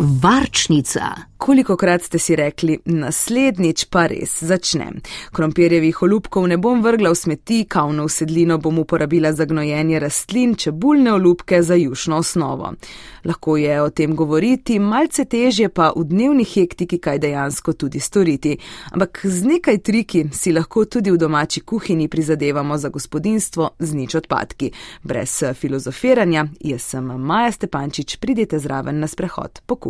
[0.00, 1.30] varčnica.
[1.36, 4.98] Koliko krat ste si rekli, naslednjič pa res začnem.
[5.32, 11.12] Krompirjevih olupkov ne bom vrgla v smeti, kavno usedlino bom uporabila za gnojenje rastlin, čebulne
[11.12, 12.72] olupke za jušno osnovo.
[13.24, 18.58] Lahko je o tem govoriti, malce težje pa v dnevni hektiki kaj dejansko tudi storiti.
[18.92, 24.14] Ampak z nekaj triki si lahko tudi v domači kuhinji prizadevamo za gospodinstvo z nič
[24.14, 24.72] odpadki.
[25.02, 29.89] Brez filozofiranja, jaz sem Maja Stepančič, pridite zraven na sprehod po kuhinji.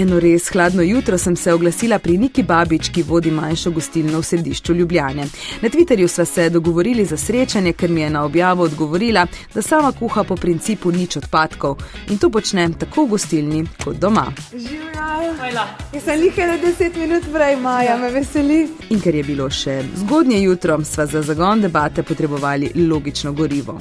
[0.00, 4.24] Eno res hladno jutro sem se oglasila pri Niki Babič, ki vodi manjšo gostilno v
[4.24, 5.26] središču Ljubljane.
[5.62, 9.92] Na Twitterju sva se dogovorili za srečanje, ker mi je na objavo odgovorila, da sama
[9.92, 11.76] kuha po principu nič odpadkov
[12.08, 14.26] in to počne tako v gostilni kot doma.
[14.52, 15.66] Živela.
[15.92, 18.68] Jaz sem jih le 10 minut prej, Maja, me veseli.
[18.90, 23.76] In ker je bilo še zgodnje jutro, sva za zagon debate potrebovali logično gorivo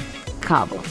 [0.47, 0.81] kavo.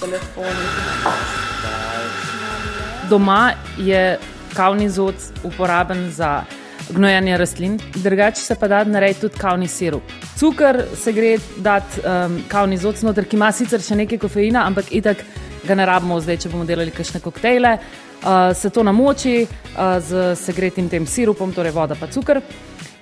[3.11, 4.19] Doma je
[4.55, 5.15] kavni zod
[5.45, 6.43] uporaben za
[6.91, 10.03] gnojanje rastlin, drugače se pa da narediti tudi kavni sirup.
[10.37, 14.93] Cukor se gre dati um, kavni zod znotraj, ki ima sicer še nekaj kofeina, ampak
[14.93, 15.25] itak
[15.67, 17.79] ga ne rabimo zdaj, če bomo delali kakšne koktejle.
[18.19, 22.41] Uh, se to namoči uh, z segretim tem sirupom, torej voda pa cukor.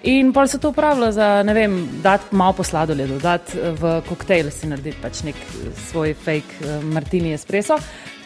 [0.06, 4.50] In pa se to uporablja za, ne vem, dati malo po sladoledu, dati v koktejl
[4.54, 5.40] si narediti pač nek
[5.88, 7.80] svoj fake martini espresso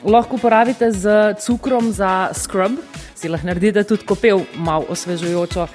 [0.05, 2.73] lahko uporabite z cukrom za scrub,
[3.15, 5.67] si lahko naredite tudi kopel, malo osvežujočo.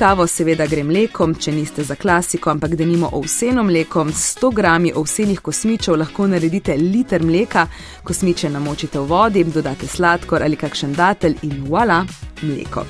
[0.00, 4.92] Kavo seveda gre mlekom, če niste za klasiko, ampak da nimo ovseno mlekom, 100 grami
[4.96, 7.66] ovsenih kosmičev lahko naredite liter mleka,
[8.04, 12.00] kosmiče namočite v vodi, dodate sladkor ali kakšen datelj in voilà,
[12.40, 12.86] mleko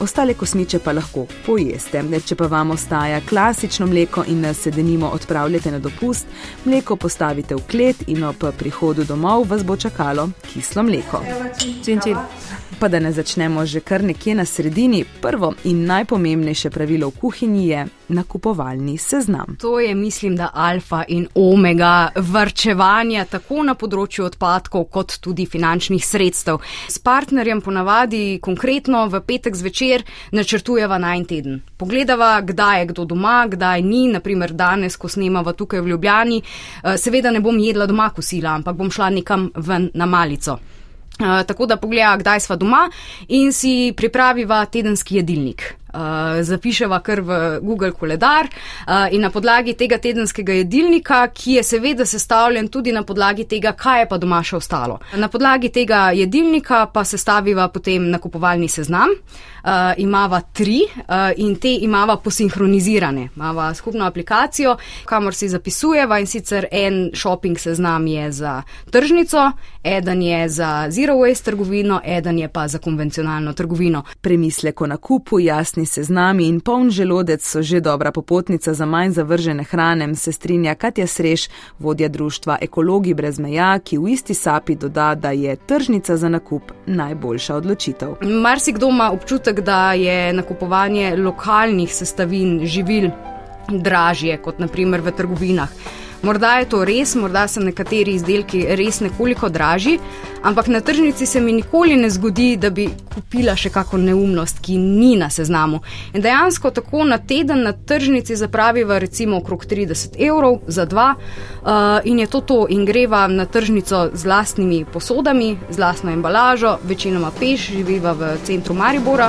[0.00, 2.02] ostale kosmiče pa lahko pojeste.
[2.26, 6.26] Če pa vam ostaja klasično mleko in se denimo odpravljate na dopust,
[6.64, 11.22] mleko postavite v klet in ob prihodu domov vas bo čakalo kislo mleko.
[11.84, 12.16] Čin, čin.
[12.80, 17.68] Pa da ne začnemo že kar nekje na sredini, prvo in najpomembnejše pravilo v kuhinji
[17.68, 19.56] je nakupovalni seznam.
[19.60, 26.04] To je, mislim, da alfa in omega vrčevanja tako na področju odpadkov, kot tudi finančnih
[26.04, 26.60] sredstev.
[26.88, 31.60] S partnerjem ponavadi konkretno v petek zvečer načrtujeva na en teden.
[31.76, 36.42] Pogledava, kdaj je kdo doma, kdaj ni, naprimer danes, ko snemava tukaj v Ljubljani.
[36.42, 40.58] Eh, seveda ne bom jedla doma kosila, ampak bom šla nekam ven na malico.
[41.14, 42.88] Uh, tako da pogleda, kdaj sva doma
[43.28, 45.76] in si pripraviva tedenski jedilnik
[46.42, 52.06] zapiševa kar v Google koledar uh, in na podlagi tega tedenskega jedilnika, ki je seveda
[52.06, 54.98] sestavljen tudi na podlagi tega, kaj je pa doma še ostalo.
[55.16, 59.14] Na podlagi tega jedilnika pa sestaviva potem nakupovalni seznam.
[59.64, 63.30] Uh, imava tri uh, in te imava posinhronizirane.
[63.36, 64.74] Imava skupno aplikacijo,
[65.08, 68.58] kamor si zapisujeva in sicer en shopping seznam je za
[68.92, 69.46] tržnico,
[69.82, 74.02] eden je za zero waste trgovino, eden je pa za konvencionalno trgovino.
[74.20, 79.12] Premislek o nakupu, jasni polni seznami in poln želodec so že dobra popotnica za manj
[79.12, 84.74] zavržene hrane, se strinja Katja Sreš, vodja društva Ekologi brez meja, ki v isti sapi
[84.74, 88.16] doda, da je tržnica za nakup najboljša odločitev.
[88.22, 93.10] Marsikdo ima občutek, da je nakupovanje lokalnih sestavin živil
[93.68, 95.68] dražje kot naprimer v trgovinah.
[96.24, 99.98] Morda je to res, morda so nekateri izdelki res nekoliko dražji,
[100.42, 104.78] ampak na tržnici se mi nikoli ne zgodi, da bi kupila še kakšno neumnost, ki
[104.80, 105.82] ni na seznamu.
[106.16, 112.00] In dejansko tako na teden na tržnici zapraviva recimo okrog 30 evrov za dva uh,
[112.08, 117.34] in je to to in greva na tržnico z lastnimi posodami, z lastno embalažo, večinoma
[117.36, 119.28] peš, živiva v centru Maribora.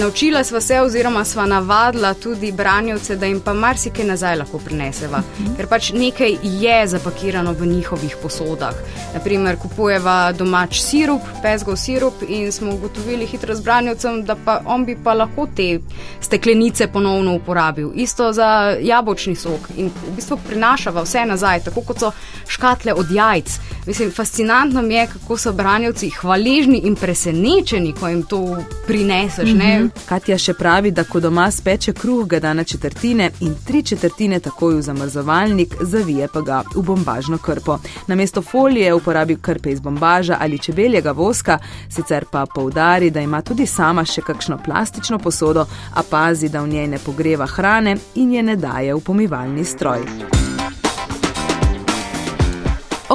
[0.00, 5.20] Naučila sva se, oziroma sva navadila tudi branjevce, da jim pa marsikaj nazaj lahko prineseva,
[5.40, 5.54] mhm.
[5.56, 8.74] ker pač nekaj je zapakirano v njihovih posodah.
[9.14, 14.84] Naprimer, kupujeva domač sirup, pesgov sirup in smo ugotovili hitro z branjevcem, da pa on
[14.84, 15.78] bi pa lahko te
[16.20, 17.92] steklenice ponovno uporabil.
[17.94, 22.12] Isto za jabočni sok in v bistvu prinašava vse nazaj, tako kot so
[22.48, 23.58] škatle od jajc.
[23.86, 29.50] Mislim, fascinantno mi je, kako so branjevci hvaležni in presenečeni, ko jim to prineseš.
[29.50, 29.90] Mm -hmm.
[30.06, 34.40] Katja še pravi, da ko doma speče kruh, ga da na četrtine in tri četrtine
[34.40, 37.78] takoj v zamrzovalnik, zavije pa ga v bombažno krpo.
[38.06, 41.58] Na mesto folije uporabi krpe iz bombaža ali čebeljega voska,
[41.88, 46.68] sicer pa poudari, da ima tudi sama še kakšno plastično posodo, a pazi, da v
[46.68, 50.53] njej ne pogreva hrane in je ne daje v pomivalni stroj.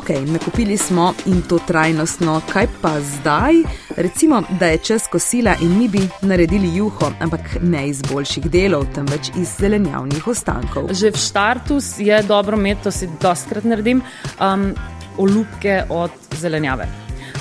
[0.10, 3.54] Ok, Ok, nakupili smo in to trajnostno, kaj pa zdaj?
[3.98, 8.86] Recimo, da je čas kosila in mi bi naredili juho, ampak ne iz boljših delov,
[8.96, 10.90] temveč iz zelenjavnih ostankov.
[10.92, 14.02] Že v štartu je dobro imeti, to si dostkrat naredim,
[14.42, 14.74] um,
[15.18, 16.88] olupke od zelenjave.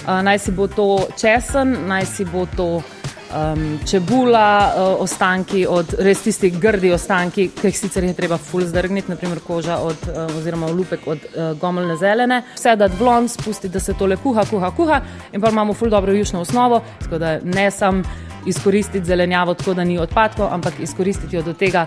[0.05, 2.83] Uh, naj si bo to česen, naj si bo to
[3.35, 8.67] um, čebula, uh, ostanki od res tistih grdih ostanki, ki jih sicer je treba full
[8.67, 12.43] zdrgniti, naprimer koža od, uh, oziroma olupek od uh, gomeljne zelene.
[12.55, 15.01] Vse da dvon, spusti, da se tole kuha, kuha, kuha
[15.33, 18.03] in pa imamo full dobro jušno osnovo, tako da ne sam
[18.49, 21.87] izkoristiti zelenjavo tako, da ni odpadkov, ampak izkoristiti jo do tega,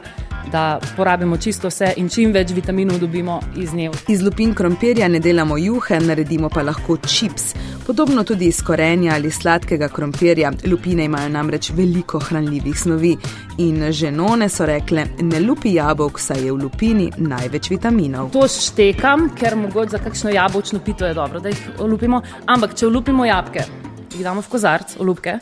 [0.52, 3.92] da porabimo čisto vse in čim več vitaminov dobimo iz nje.
[4.10, 7.54] Iz lupin krompirja ne delamo juhe, naredimo pa lahko čips.
[7.86, 10.52] Podobno tudi iz korenja ali sladkega krompirja.
[10.66, 13.16] Lupine imajo namreč veliko hranljivih snovi.
[13.58, 18.32] In ženone so rekle, ne lupi jabolk, saj je v lupini največ vitaminov.
[18.34, 22.22] To štekam, ker mogoče za kakšno jabolčno pito je dobro, da jih olupimo.
[22.46, 23.66] Ampak če olupimo jabke,
[24.14, 25.40] jih damo v kozarc, olupke,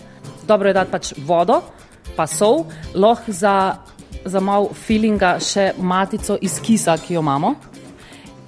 [0.49, 1.61] dobro je dati pač vodo,
[2.17, 2.65] pa sol,
[2.95, 3.55] lahko za
[4.25, 7.53] za malo filinga še matico iz kisa, ki jo imamo,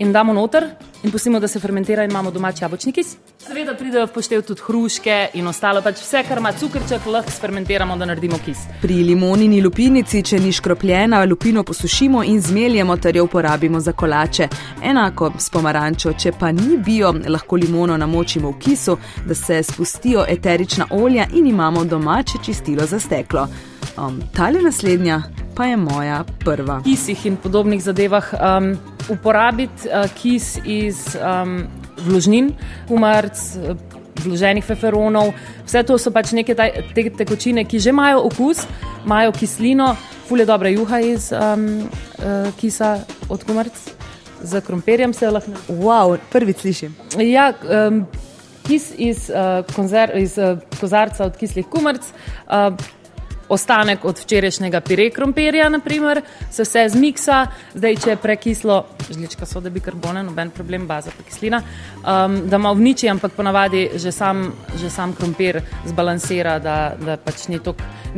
[0.03, 0.67] in damo noter
[1.03, 3.15] in pustimo, da se fermentira in imamo domači jabolčni kis.
[3.47, 7.97] Seveda pridejo v poštev tudi hruške in ostalo, pač vse, kar ima cukrček, lahko fermentiramo,
[7.97, 8.57] da naredimo kis.
[8.81, 14.47] Pri limonini lupinici, če ni škropljena, lupino posušimo in zmeljemo ter jo uporabimo za kolače.
[14.83, 20.25] Enako s pomarančo, če pa ni bio, lahko limono namočimo v kisu, da se spustijo
[20.27, 23.47] eterična olja in imamo domače čistilo za steklo.
[23.97, 25.21] Um, Tale naslednja
[25.55, 26.81] pa je moja prva.
[26.83, 28.77] Kisih in podobnih zadevah um,
[29.09, 31.67] uporabiti uh, kis iz um,
[32.05, 32.53] vložnin,
[32.89, 33.37] umarc.
[34.21, 35.31] Vloženih feferonov,
[35.65, 38.59] vse to so pač neke taj, te tekočine, ki že imajo okus,
[39.05, 39.95] imajo kislino,
[40.27, 42.99] fulje dobra juha iz um, uh, kisa
[43.29, 43.73] od kumarc,
[44.43, 45.55] z krompirjem se lahko.
[45.69, 46.93] Wow, prvi slišim.
[47.17, 48.03] Ja, um,
[48.67, 52.11] kis iz, uh, konzer, iz uh, kozarca od kislih kumarc.
[52.45, 52.75] Uh,
[53.51, 56.21] ostanek od včerajšnjega pire krompirja, naprimer,
[56.51, 57.39] se vse zmiksa,
[57.75, 58.77] zdaj če je prekislo,
[59.09, 61.61] žlička so, da bi karbone, noben problem, baza pa kislina,
[62.01, 64.47] um, da malo vniči, ampak ponavadi že sam,
[64.79, 67.59] že sam krompir zbalansira, da, da pač ni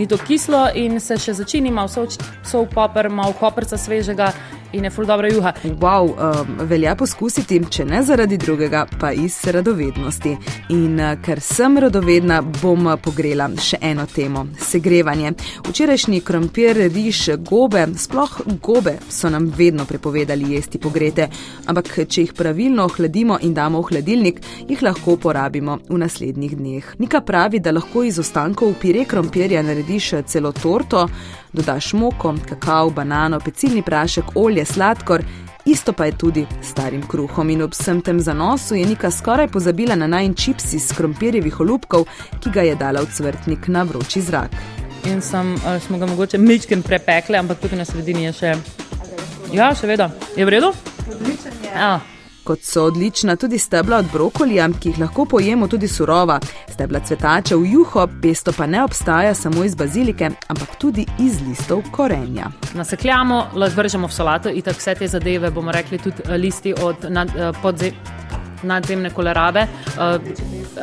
[0.07, 4.34] to kislo in se še začini, malo so v popr, malo koprca svežega
[4.74, 5.54] in je ful dobro juha.
[5.63, 10.34] Wow, um, velja poskusiti, če ne zaradi drugega, pa iz radovednosti.
[10.74, 15.34] In uh, ker sem radovedna, bom pogrela še eno temo: segrevanje.
[15.68, 21.30] Včerajšnji krompir, riž, gobe, sploh gobe so nam vedno prepovedali jesti pogrete,
[21.69, 26.92] ampak če jih pravilno ohladimo in damo v hladilnik, jih lahko porabimo v naslednjih dneh.
[27.00, 31.07] Nika pravi, da lahko iz ostankov pire krompirja narediš celo torto
[31.53, 35.24] dodaš moko, kakav, banano, pecilni prašek, olje, sladkor.
[35.65, 39.47] Isto pa je tudi s starim kruhom in ob vsem tem zanosu je Nika skoraj
[39.47, 42.06] pozabila na najn čips iz krompirjevih olupkov,
[42.39, 44.51] ki ga je dala v cvrtnik na vroči zrak.
[45.06, 45.56] In sem,
[45.88, 48.56] smo ga mogoče mečken prepekli, ampak tukaj na sredini je še.
[49.53, 50.12] Ja, še vedno.
[50.35, 50.74] Je v redu?
[51.07, 51.71] Odličen je.
[51.75, 52.12] Ja
[52.44, 56.40] kot so odlična tudi stebla od brokolija, ki jih lahko pojemo tudi surova,
[56.74, 61.84] stebla cvetača v juho, pesto pa ne obstaja samo iz bazilike, ampak tudi iz listov
[61.92, 62.51] korenja.
[62.74, 63.45] Nasekljamo,
[63.75, 67.30] vržemo v solato in tako vse te zadeve bomo rekli tudi eh, listi od nad,
[67.30, 67.92] eh, podze,
[68.63, 70.19] nadzemne kolerabe, eh,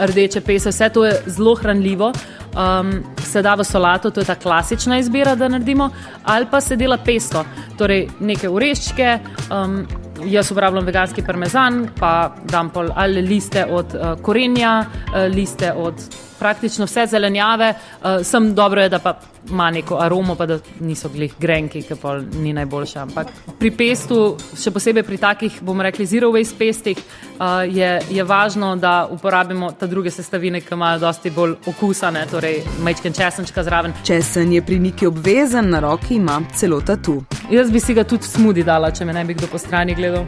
[0.06, 2.12] rdeče pese, vse to je zelo hranljivo.
[2.50, 5.90] Um, se da v solato, to je ta klasična izbira, da naredimo,
[6.24, 7.44] ali pa se dela pesto,
[7.78, 9.18] torej neke ureščke,
[9.54, 9.86] um,
[10.26, 15.94] Jaz uporabljam veganski parmezan, pa dam pol ali liste od uh, korenja, uh, liste od
[16.40, 17.74] praktično vse zelenjave.
[17.74, 19.14] Uh, sem dobro je, da pa
[19.48, 23.02] ima neko aromo, pa da niso glih grenki, ki pa ni najboljša.
[23.02, 28.24] Ampak pri pestu, še posebej pri takih, bomo rekli, zero waste pestih, uh, je, je
[28.24, 33.96] važno, da uporabimo te druge sestavine, ki imajo dosti bolj okusane, torej majčken česenčka zraven.
[34.04, 37.20] Česen je pri neki obvezen, na roki ima celo tatu.
[37.50, 40.26] Jaz bi si ga tudi smudi dala, če me ne bi kdo po strani gledal.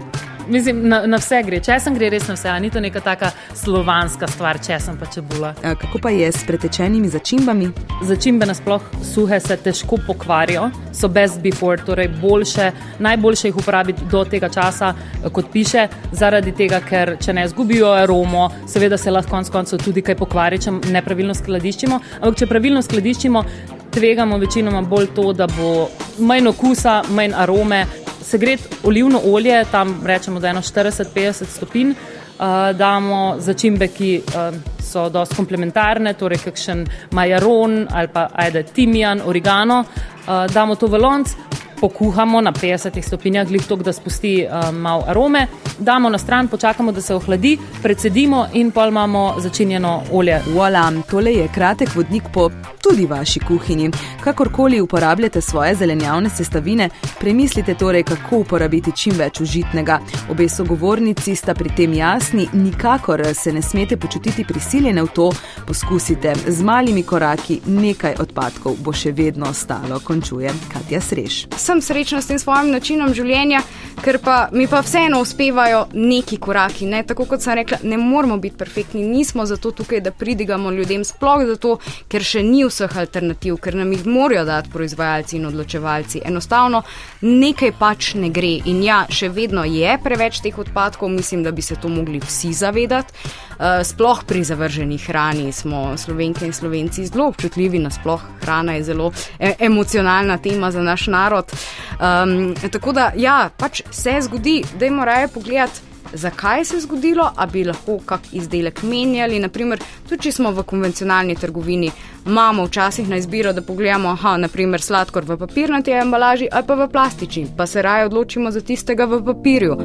[0.49, 3.31] Mislim, na, na vse gre, če sem gre res na vse, ni to neka taka
[3.59, 5.53] slovanska stvar, če sem pa čebula.
[5.63, 7.71] A, kako pa je s pretečenimi začimbami?
[8.09, 14.25] Začimbe nasploh suhe se težko pokvarijo, so best before, torej boljše, najboljše jih uporabiti do
[14.25, 14.93] tega časa,
[15.33, 20.03] kot piše, zaradi tega, ker če ne zgubijo aromo, seveda se lahko konec koncev tudi
[20.03, 22.01] kaj pokvari, če nepravilno skladiščimo.
[22.21, 23.45] Ampak če pravilno skladiščimo,
[23.93, 27.85] tvegamo večinoma bolj to, da bo manj okusa, manj arome,
[28.23, 35.09] segreti olivno olje, tam rečemo, da je 40-50 stopinj, uh, damo začimbe, ki uh, so
[35.09, 41.37] dosti komplementarne, torej kakšen majaron ali pa ajde timijan, origano, uh, damo to v lonc.
[41.83, 45.47] Pokuhamo na 50 stopinjah, glih tok, da spusti um, malo arome,
[45.79, 50.39] damo na stran, počakamo, da se ohladi, predsedimo in pol imamo začinjeno olje.
[50.55, 52.51] Voilà, tole je kratek vodnik po
[52.83, 53.91] tudi vaši kuhinji.
[54.25, 56.89] Kakorkoli uporabljate svoje zelenjavne sestavine,
[57.21, 59.99] premislite torej, kako uporabiti čim več užitnega.
[60.31, 65.31] Obe sogovornici sta pri tem jasni, nikakor se ne smete počutiti prisiljene v to,
[65.67, 71.47] poskusite z malimi koraki, nekaj odpadkov bo še vedno ostalo, končuje Katja Sreš.
[71.73, 73.63] Sem srečna s tem svojim načinom življenja,
[74.05, 76.85] ker pa mi pa vseeno uspevajo neki koraki.
[76.85, 77.01] Ne?
[77.09, 81.47] Tako kot sem rekla, ne moramo biti perfektni, nismo zato tukaj, da pridigamo ljudem, sploh
[81.49, 81.79] zato,
[82.13, 86.21] ker še ni vseh alternativ, ker nam jih morajo dati proizvajalci in odločevalci.
[86.29, 86.83] Enostavno
[87.25, 88.59] nekaj pač ne gre.
[88.69, 92.53] In ja, še vedno je preveč teh odpadkov, mislim, da bi se to mogli vsi
[92.53, 93.17] zavedati.
[93.63, 99.13] Uh, sploh pri zavrženi hrani smo slovenke in slovenci zelo občutljivi, nasploh hrana je zelo
[99.39, 101.53] e emocionalna tema za naš narod.
[102.01, 107.33] Um, tako da, ja, pač se zgodi, da jim morajo pogledati zakaj se je zgodilo,
[107.37, 109.39] a bi lahko kak izdelek menjali.
[109.39, 111.91] Naprimer, tudi če smo v konvencionalni trgovini,
[112.27, 116.89] imamo včasih na izbiro, da pogledamo, aha, naprimer sladkor v papirnati embalaži ali pa v
[116.93, 119.79] plastični, pa se raje odločimo za tistega v papirju.